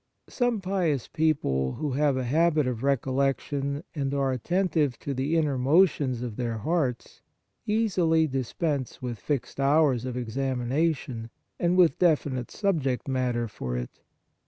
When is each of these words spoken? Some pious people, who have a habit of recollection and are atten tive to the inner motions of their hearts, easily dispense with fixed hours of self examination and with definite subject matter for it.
Some 0.29 0.61
pious 0.61 1.07
people, 1.07 1.73
who 1.73 1.91
have 1.91 2.17
a 2.17 2.23
habit 2.23 2.65
of 2.65 2.81
recollection 2.81 3.83
and 3.93 4.15
are 4.15 4.31
atten 4.33 4.67
tive 4.67 4.97
to 4.97 5.13
the 5.13 5.37
inner 5.37 5.59
motions 5.59 6.23
of 6.23 6.37
their 6.37 6.57
hearts, 6.57 7.21
easily 7.67 8.25
dispense 8.25 8.99
with 9.03 9.19
fixed 9.19 9.59
hours 9.59 10.03
of 10.05 10.15
self 10.15 10.23
examination 10.25 11.29
and 11.59 11.77
with 11.77 11.99
definite 11.99 12.49
subject 12.49 13.07
matter 13.07 13.47
for 13.47 13.77
it. 13.77 13.99